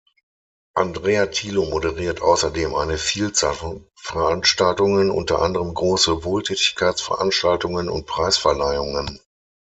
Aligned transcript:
Andrea 0.73 1.27
Thilo 1.27 1.65
moderiert 1.65 2.23
außerdem 2.23 2.73
eine 2.73 2.97
Vielzahl 2.97 3.53
von 3.53 3.85
Veranstaltungen, 3.95 5.11
unter 5.11 5.43
anderem 5.43 5.75
große 5.75 6.23
Wohltätigkeitsveranstaltungen 6.23 7.87
und 7.87 8.07
Preisverleihungen. 8.07 9.19